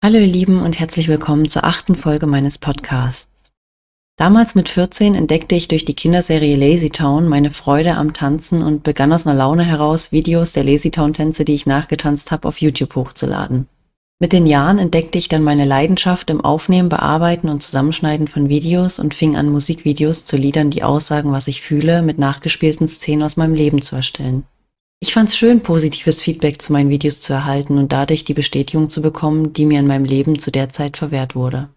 [0.00, 3.50] Hallo ihr Lieben und herzlich willkommen zur achten Folge meines Podcasts.
[4.16, 8.84] Damals mit 14 entdeckte ich durch die Kinderserie Lazy Town meine Freude am Tanzen und
[8.84, 12.60] begann aus einer Laune heraus, Videos der Lazy Town Tänze, die ich nachgetanzt habe, auf
[12.60, 13.66] YouTube hochzuladen.
[14.20, 19.00] Mit den Jahren entdeckte ich dann meine Leidenschaft im Aufnehmen, Bearbeiten und Zusammenschneiden von Videos
[19.00, 23.36] und fing an, Musikvideos zu Liedern, die aussagen, was ich fühle, mit nachgespielten Szenen aus
[23.36, 24.44] meinem Leben zu erstellen.
[25.00, 28.88] Ich fand es schön, positives Feedback zu meinen Videos zu erhalten und dadurch die Bestätigung
[28.88, 31.68] zu bekommen, die mir in meinem Leben zu der Zeit verwehrt wurde.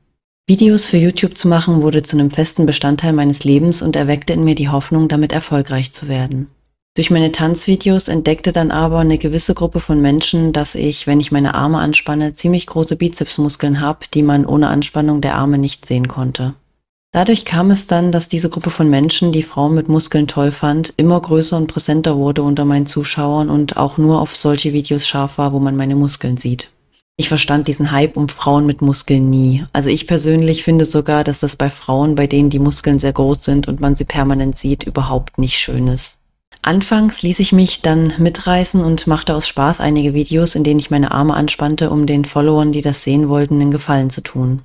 [0.47, 4.43] Videos für YouTube zu machen wurde zu einem festen Bestandteil meines Lebens und erweckte in
[4.43, 6.47] mir die Hoffnung, damit erfolgreich zu werden.
[6.95, 11.31] Durch meine Tanzvideos entdeckte dann aber eine gewisse Gruppe von Menschen, dass ich, wenn ich
[11.31, 16.07] meine Arme anspanne, ziemlich große Bizepsmuskeln habe, die man ohne Anspannung der Arme nicht sehen
[16.07, 16.55] konnte.
[17.13, 20.93] Dadurch kam es dann, dass diese Gruppe von Menschen, die Frauen mit Muskeln toll fand,
[20.95, 25.37] immer größer und präsenter wurde unter meinen Zuschauern und auch nur auf solche Videos scharf
[25.37, 26.69] war, wo man meine Muskeln sieht.
[27.17, 29.65] Ich verstand diesen Hype um Frauen mit Muskeln nie.
[29.73, 33.43] Also ich persönlich finde sogar, dass das bei Frauen, bei denen die Muskeln sehr groß
[33.43, 36.17] sind und man sie permanent sieht, überhaupt nicht schön ist.
[36.61, 40.91] Anfangs ließ ich mich dann mitreißen und machte aus Spaß einige Videos, in denen ich
[40.91, 44.61] meine Arme anspannte, um den Followern, die das sehen wollten, einen Gefallen zu tun.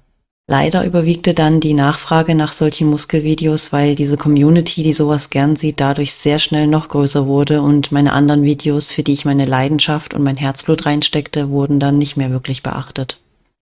[0.49, 5.81] Leider überwiegte dann die Nachfrage nach solchen Muskelvideos, weil diese Community, die sowas gern sieht,
[5.81, 10.15] dadurch sehr schnell noch größer wurde und meine anderen Videos, für die ich meine Leidenschaft
[10.15, 13.19] und mein Herzblut reinsteckte, wurden dann nicht mehr wirklich beachtet.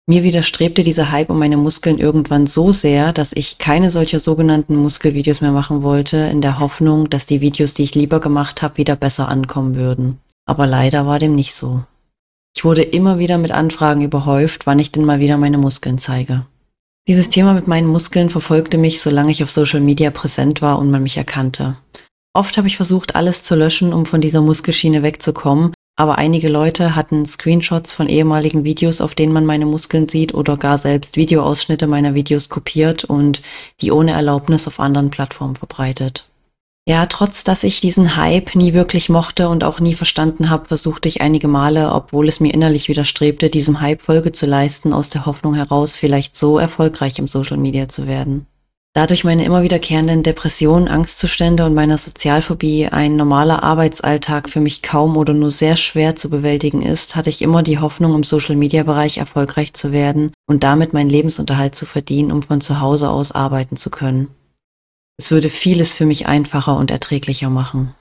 [0.08, 4.76] Mir widerstrebte dieser Hype um meine Muskeln irgendwann so sehr, dass ich keine solcher sogenannten
[4.76, 8.78] Muskelvideos mehr machen wollte, in der Hoffnung, dass die Videos, die ich lieber gemacht habe,
[8.78, 10.18] wieder besser ankommen würden.
[10.46, 11.84] Aber leider war dem nicht so.
[12.56, 16.46] Ich wurde immer wieder mit Anfragen überhäuft, wann ich denn mal wieder meine Muskeln zeige.
[17.08, 20.90] Dieses Thema mit meinen Muskeln verfolgte mich, solange ich auf Social Media präsent war und
[20.90, 21.76] man mich erkannte.
[22.34, 26.96] Oft habe ich versucht, alles zu löschen, um von dieser Muskelschiene wegzukommen, aber einige Leute
[26.96, 31.88] hatten Screenshots von ehemaligen Videos, auf denen man meine Muskeln sieht, oder gar selbst Videoausschnitte
[31.88, 33.42] meiner Videos kopiert und
[33.82, 36.26] die ohne Erlaubnis auf anderen Plattformen verbreitet.
[36.86, 41.08] Ja, trotz dass ich diesen Hype nie wirklich mochte und auch nie verstanden habe, versuchte
[41.08, 45.26] ich einige Male, obwohl es mir innerlich widerstrebte, diesem Hype Folge zu leisten, aus der
[45.26, 48.48] Hoffnung heraus, vielleicht so erfolgreich im Social Media zu werden.
[48.96, 55.16] Dadurch meine immer wiederkehrenden Depressionen, Angstzustände und meiner Sozialphobie ein normaler Arbeitsalltag für mich kaum
[55.16, 59.74] oder nur sehr schwer zu bewältigen ist, hatte ich immer die Hoffnung, im Social-Media-Bereich erfolgreich
[59.74, 63.90] zu werden und damit meinen Lebensunterhalt zu verdienen, um von zu Hause aus arbeiten zu
[63.90, 64.28] können.
[65.18, 67.94] Es würde vieles für mich einfacher und erträglicher machen.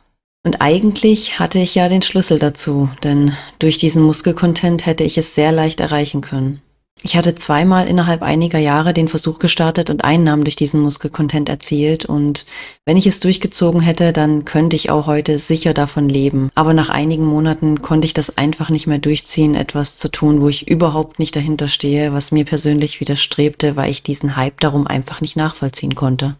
[0.44, 5.34] Und eigentlich hatte ich ja den Schlüssel dazu, denn durch diesen Muskelcontent hätte ich es
[5.34, 6.60] sehr leicht erreichen können.
[7.04, 12.04] Ich hatte zweimal innerhalb einiger Jahre den Versuch gestartet und Einnahmen durch diesen Muskelcontent erzielt
[12.04, 12.46] und
[12.86, 16.50] wenn ich es durchgezogen hätte, dann könnte ich auch heute sicher davon leben.
[16.54, 20.48] Aber nach einigen Monaten konnte ich das einfach nicht mehr durchziehen, etwas zu tun, wo
[20.48, 25.20] ich überhaupt nicht dahinter stehe, was mir persönlich widerstrebte, weil ich diesen Hype darum einfach
[25.20, 26.36] nicht nachvollziehen konnte.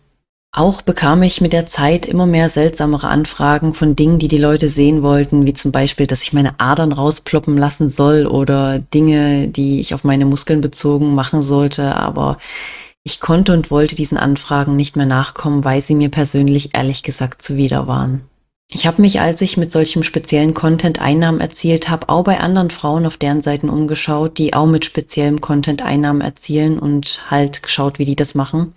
[0.54, 4.68] Auch bekam ich mit der Zeit immer mehr seltsamere Anfragen von Dingen, die die Leute
[4.68, 9.80] sehen wollten, wie zum Beispiel, dass ich meine Adern rausploppen lassen soll oder Dinge, die
[9.80, 11.96] ich auf meine Muskeln bezogen machen sollte.
[11.96, 12.36] Aber
[13.02, 17.40] ich konnte und wollte diesen Anfragen nicht mehr nachkommen, weil sie mir persönlich ehrlich gesagt
[17.40, 18.20] zuwider waren.
[18.70, 22.70] Ich habe mich, als ich mit solchem speziellen Content Einnahmen erzielt habe, auch bei anderen
[22.70, 27.98] Frauen auf deren Seiten umgeschaut, die auch mit speziellem Content Einnahmen erzielen und halt geschaut,
[27.98, 28.74] wie die das machen.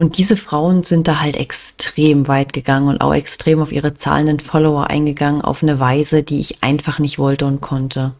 [0.00, 4.38] Und diese Frauen sind da halt extrem weit gegangen und auch extrem auf ihre zahlenden
[4.38, 8.14] Follower eingegangen, auf eine Weise, die ich einfach nicht wollte und konnte.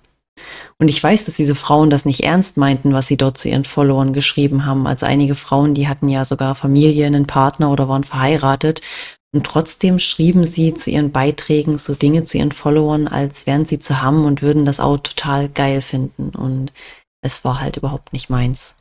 [0.79, 3.65] Und ich weiß, dass diese Frauen das nicht ernst meinten, was sie dort zu ihren
[3.65, 4.87] Followern geschrieben haben.
[4.87, 8.81] Also einige Frauen, die hatten ja sogar Familie, einen Partner oder waren verheiratet.
[9.33, 13.79] Und trotzdem schrieben sie zu ihren Beiträgen so Dinge zu ihren Followern, als wären sie
[13.79, 16.31] zu haben und würden das auch total geil finden.
[16.31, 16.73] Und
[17.21, 18.78] es war halt überhaupt nicht meins.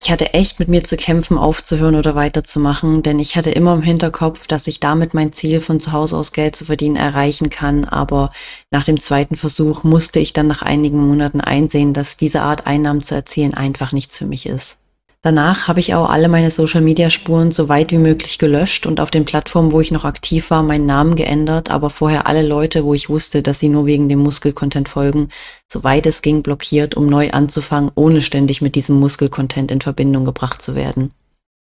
[0.00, 3.82] Ich hatte echt mit mir zu kämpfen, aufzuhören oder weiterzumachen, denn ich hatte immer im
[3.82, 7.84] Hinterkopf, dass ich damit mein Ziel von zu Hause aus Geld zu verdienen erreichen kann,
[7.84, 8.30] aber
[8.70, 13.02] nach dem zweiten Versuch musste ich dann nach einigen Monaten einsehen, dass diese Art Einnahmen
[13.02, 14.78] zu erzielen einfach nichts für mich ist.
[15.22, 19.24] Danach habe ich auch alle meine Social-Media-Spuren so weit wie möglich gelöscht und auf den
[19.24, 23.08] Plattformen, wo ich noch aktiv war, meinen Namen geändert, aber vorher alle Leute, wo ich
[23.08, 25.30] wusste, dass sie nur wegen dem Muskel-Content folgen,
[25.66, 30.62] soweit es ging, blockiert, um neu anzufangen, ohne ständig mit diesem Muskel-Content in Verbindung gebracht
[30.62, 31.10] zu werden.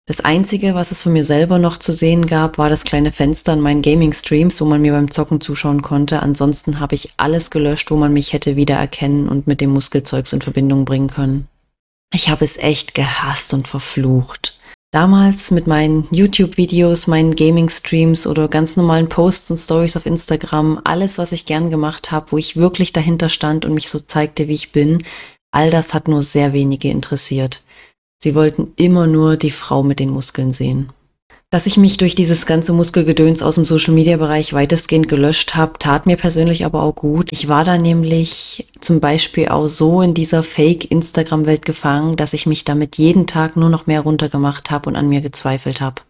[0.05, 3.53] Das Einzige, was es von mir selber noch zu sehen gab, war das kleine Fenster
[3.53, 6.21] in meinen Gaming-Streams, wo man mir beim Zocken zuschauen konnte.
[6.21, 10.41] Ansonsten habe ich alles gelöscht, wo man mich hätte wiedererkennen und mit dem Muskelzeugs in
[10.41, 11.47] Verbindung bringen können.
[12.13, 14.57] Ich habe es echt gehasst und verflucht.
[14.91, 21.17] Damals mit meinen YouTube-Videos, meinen Gaming-Streams oder ganz normalen Posts und Stories auf Instagram, alles,
[21.17, 24.53] was ich gern gemacht habe, wo ich wirklich dahinter stand und mich so zeigte, wie
[24.53, 25.03] ich bin,
[25.51, 27.61] all das hat nur sehr wenige interessiert.
[28.21, 30.93] Sie wollten immer nur die Frau mit den Muskeln sehen.
[31.55, 36.17] Dass ich mich durch dieses ganze Muskelgedöns aus dem Social-Media-Bereich weitestgehend gelöscht habe, tat mir
[36.17, 37.29] persönlich aber auch gut.
[37.31, 42.65] Ich war da nämlich zum Beispiel auch so in dieser Fake-Instagram-Welt gefangen, dass ich mich
[42.65, 46.01] damit jeden Tag nur noch mehr runtergemacht habe und an mir gezweifelt habe.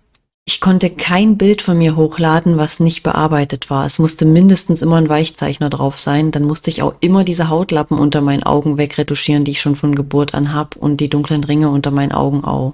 [0.48, 3.86] Ich konnte kein Bild von mir hochladen, was nicht bearbeitet war.
[3.86, 6.32] Es musste mindestens immer ein Weichzeichner drauf sein.
[6.32, 9.94] Dann musste ich auch immer diese Hautlappen unter meinen Augen wegretuschieren, die ich schon von
[9.94, 12.74] Geburt an habe und die dunklen Ringe unter meinen Augen auch.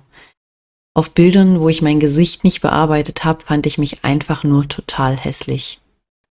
[0.93, 5.15] Auf Bildern, wo ich mein Gesicht nicht bearbeitet habe, fand ich mich einfach nur total
[5.15, 5.79] hässlich.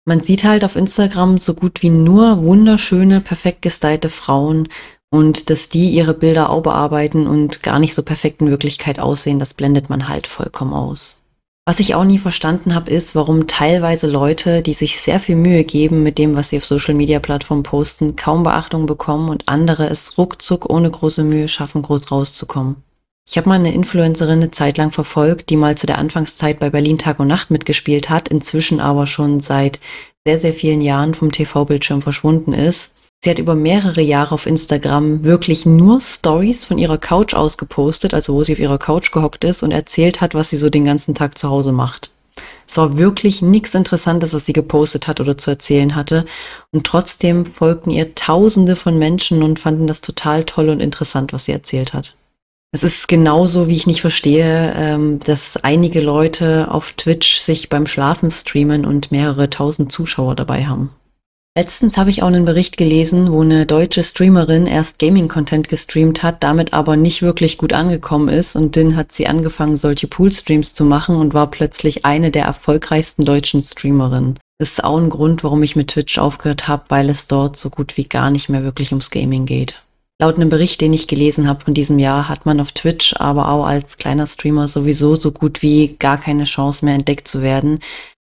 [0.04, 4.68] Man sieht halt auf Instagram so gut wie nur wunderschöne, perfekt gestylte Frauen
[5.10, 9.38] und dass die ihre Bilder auch bearbeiten und gar nicht so perfekt in Wirklichkeit aussehen,
[9.38, 11.22] das blendet man halt vollkommen aus.
[11.66, 15.64] Was ich auch nie verstanden habe, ist, warum teilweise Leute, die sich sehr viel Mühe
[15.64, 20.68] geben mit dem, was sie auf Social-Media-Plattformen posten, kaum Beachtung bekommen und andere es ruckzuck
[20.68, 22.76] ohne große Mühe schaffen, groß rauszukommen.
[23.30, 26.68] Ich habe mal eine Influencerin eine Zeit lang verfolgt, die mal zu der Anfangszeit bei
[26.68, 29.78] Berlin Tag und Nacht mitgespielt hat, inzwischen aber schon seit
[30.26, 32.92] sehr, sehr vielen Jahren vom TV-Bildschirm verschwunden ist.
[33.22, 38.14] Sie hat über mehrere Jahre auf Instagram wirklich nur Stories von ihrer Couch aus gepostet,
[38.14, 40.84] also wo sie auf ihrer Couch gehockt ist und erzählt hat, was sie so den
[40.84, 42.10] ganzen Tag zu Hause macht.
[42.66, 46.26] Es war wirklich nichts Interessantes, was sie gepostet hat oder zu erzählen hatte.
[46.72, 51.44] Und trotzdem folgten ihr Tausende von Menschen und fanden das total toll und interessant, was
[51.44, 52.14] sie erzählt hat.
[52.72, 57.86] Es ist genauso, wie ich nicht verstehe, ähm, dass einige Leute auf Twitch sich beim
[57.86, 60.90] Schlafen streamen und mehrere tausend Zuschauer dabei haben.
[61.58, 66.44] Letztens habe ich auch einen Bericht gelesen, wo eine deutsche Streamerin erst Gaming-Content gestreamt hat,
[66.44, 70.84] damit aber nicht wirklich gut angekommen ist und dann hat sie angefangen, solche Pool-Streams zu
[70.84, 74.38] machen und war plötzlich eine der erfolgreichsten deutschen Streamerinnen.
[74.58, 77.68] Das ist auch ein Grund, warum ich mit Twitch aufgehört habe, weil es dort so
[77.68, 79.82] gut wie gar nicht mehr wirklich ums Gaming geht.
[80.20, 83.48] Laut einem Bericht, den ich gelesen habe von diesem Jahr, hat man auf Twitch aber
[83.48, 87.80] auch als kleiner Streamer sowieso so gut wie gar keine Chance mehr entdeckt zu werden,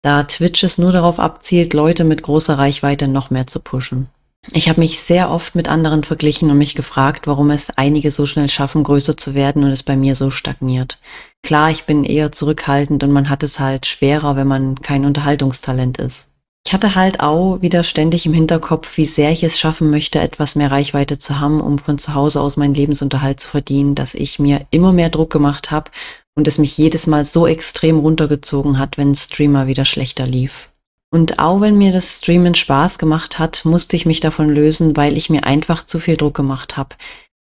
[0.02, 4.08] da Twitch es nur darauf abzielt, Leute mit großer Reichweite noch mehr zu pushen.
[4.52, 8.26] Ich habe mich sehr oft mit anderen verglichen und mich gefragt, warum es einige so
[8.26, 11.00] schnell schaffen, größer zu werden und es bei mir so stagniert.
[11.44, 16.00] Klar, ich bin eher zurückhaltend und man hat es halt schwerer, wenn man kein Unterhaltungstalent
[16.00, 16.30] ist.
[16.68, 20.56] Ich hatte halt auch wieder ständig im Hinterkopf, wie sehr ich es schaffen möchte, etwas
[20.56, 24.40] mehr Reichweite zu haben, um von zu Hause aus meinen Lebensunterhalt zu verdienen, dass ich
[24.40, 25.92] mir immer mehr Druck gemacht habe
[26.36, 30.70] und es mich jedes Mal so extrem runtergezogen hat, wenn Streamer wieder schlechter lief.
[31.14, 35.18] Und auch wenn mir das Streamen Spaß gemacht hat, musste ich mich davon lösen, weil
[35.18, 36.96] ich mir einfach zu viel Druck gemacht habe.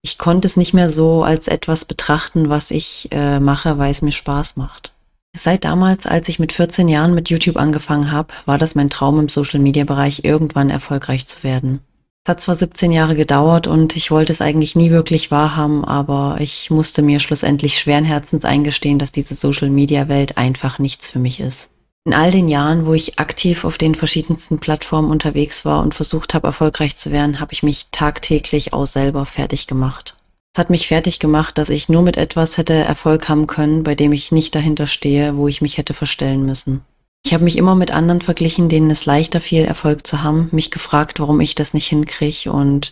[0.02, 4.02] Ich konnte es nicht mehr so als etwas betrachten, was ich äh, mache, weil es
[4.02, 4.94] mir Spaß macht.
[5.36, 9.20] Seit damals, als ich mit 14 Jahren mit YouTube angefangen habe, war das mein Traum
[9.20, 11.82] im Social-Media-Bereich, irgendwann erfolgreich zu werden.
[12.26, 16.38] Es hat zwar 17 Jahre gedauert und ich wollte es eigentlich nie wirklich wahrhaben, aber
[16.40, 21.72] ich musste mir schlussendlich schweren Herzens eingestehen, dass diese Social-Media-Welt einfach nichts für mich ist.
[22.06, 26.34] In all den Jahren, wo ich aktiv auf den verschiedensten Plattformen unterwegs war und versucht
[26.34, 30.19] habe, erfolgreich zu werden, habe ich mich tagtäglich auch selber fertig gemacht.
[30.60, 34.12] Hat mich fertig gemacht, dass ich nur mit etwas hätte Erfolg haben können, bei dem
[34.12, 36.82] ich nicht dahinter stehe, wo ich mich hätte verstellen müssen.
[37.26, 40.70] Ich habe mich immer mit anderen verglichen, denen es leichter fiel, Erfolg zu haben, mich
[40.70, 42.92] gefragt, warum ich das nicht hinkriege und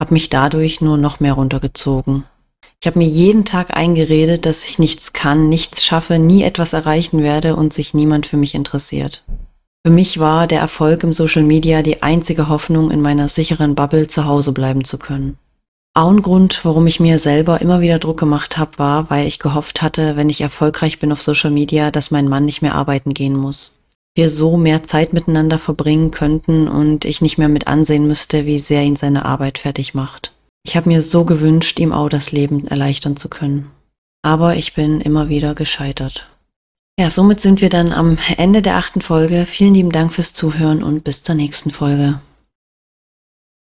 [0.00, 2.22] habe mich dadurch nur noch mehr runtergezogen.
[2.80, 7.24] Ich habe mir jeden Tag eingeredet, dass ich nichts kann, nichts schaffe, nie etwas erreichen
[7.24, 9.24] werde und sich niemand für mich interessiert.
[9.84, 14.06] Für mich war der Erfolg im Social Media die einzige Hoffnung, in meiner sicheren Bubble
[14.06, 15.36] zu Hause bleiben zu können.
[15.94, 19.38] Auch ein Grund, warum ich mir selber immer wieder Druck gemacht habe, war, weil ich
[19.38, 23.14] gehofft hatte, wenn ich erfolgreich bin auf Social Media, dass mein Mann nicht mehr arbeiten
[23.14, 23.78] gehen muss.
[24.14, 28.58] Wir so mehr Zeit miteinander verbringen könnten und ich nicht mehr mit ansehen müsste, wie
[28.58, 30.32] sehr ihn seine Arbeit fertig macht.
[30.64, 33.70] Ich habe mir so gewünscht, ihm auch das Leben erleichtern zu können.
[34.22, 36.28] Aber ich bin immer wieder gescheitert.
[36.98, 39.44] Ja, somit sind wir dann am Ende der achten Folge.
[39.44, 42.20] Vielen lieben Dank fürs Zuhören und bis zur nächsten Folge.